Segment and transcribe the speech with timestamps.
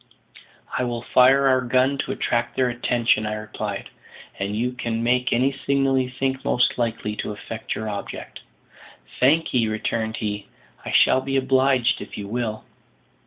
[0.79, 3.87] "I will fire our gun to attract their attention," I replied,
[4.39, 8.39] "and you can make any signal you think most likely to effect your object."
[9.19, 10.47] "Thank 'ee," returned he;
[10.83, 12.63] "I shall be obliged if you will."